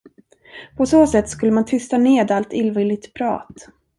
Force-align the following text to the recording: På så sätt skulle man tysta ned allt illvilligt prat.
På 0.77 0.85
så 0.85 1.07
sätt 1.07 1.29
skulle 1.29 1.51
man 1.51 1.65
tysta 1.65 1.97
ned 1.97 2.31
allt 2.31 2.53
illvilligt 2.53 3.13
prat. 3.13 3.67